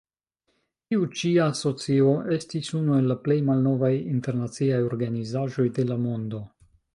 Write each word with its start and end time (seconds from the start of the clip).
Tiu 0.93 1.03
ĉi 1.19 1.33
asocio 1.43 2.07
estis 2.37 2.71
unu 2.79 2.95
el 3.01 3.11
la 3.11 3.19
plej 3.27 3.37
malnovaj 3.51 3.93
internaciaj 4.15 4.81
organizaĵoj 4.89 5.67
de 5.77 5.87
la 5.93 6.01
mondo. 6.09 6.43